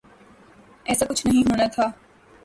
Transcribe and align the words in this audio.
ایسا 0.83 1.05
کچھ 1.05 1.27
نہیں 1.27 1.43
ہونا 1.43 1.67
تھا۔ 1.67 1.83